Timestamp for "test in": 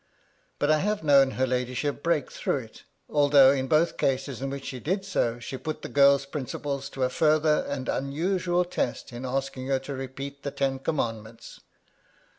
8.65-9.25